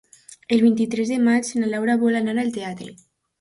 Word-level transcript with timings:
El 0.55 0.61
vint-i-tres 0.63 1.11
de 1.13 1.17
maig 1.27 1.51
na 1.59 1.69
Laura 1.75 1.97
vol 2.05 2.19
anar 2.23 2.37
al 2.45 2.51
teatre. 2.57 2.91